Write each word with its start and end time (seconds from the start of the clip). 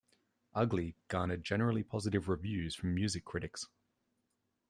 "Ugly" 0.55 0.95
garnered 1.09 1.43
generally 1.43 1.83
positive 1.83 2.27
reviews 2.27 2.73
from 2.73 2.95
music 2.95 3.23
critics. 3.23 3.67